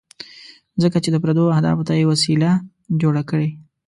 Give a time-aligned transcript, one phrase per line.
[0.81, 2.51] ځکه چې د پردو اهدافو ته یې وسیله
[3.01, 3.49] جوړه کړې.